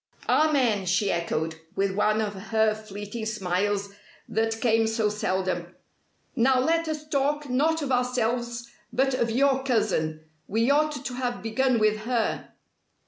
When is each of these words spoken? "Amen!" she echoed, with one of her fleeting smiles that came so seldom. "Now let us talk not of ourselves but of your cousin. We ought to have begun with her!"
"Amen!" 0.27 0.87
she 0.87 1.11
echoed, 1.11 1.59
with 1.75 1.93
one 1.93 2.21
of 2.21 2.33
her 2.33 2.73
fleeting 2.73 3.27
smiles 3.27 3.89
that 4.27 4.59
came 4.59 4.87
so 4.87 5.09
seldom. 5.09 5.75
"Now 6.35 6.59
let 6.59 6.87
us 6.87 7.07
talk 7.07 7.47
not 7.47 7.83
of 7.83 7.91
ourselves 7.91 8.67
but 8.91 9.13
of 9.13 9.29
your 9.29 9.61
cousin. 9.63 10.25
We 10.47 10.71
ought 10.71 11.05
to 11.05 11.13
have 11.13 11.43
begun 11.43 11.77
with 11.77 11.97
her!" 11.97 12.49